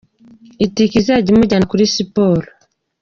I 0.65 0.67
ticket 0.75 0.99
izajya 1.01 1.29
imujyana 1.31 1.69
muri 1.71 1.91
siporo. 1.95 2.47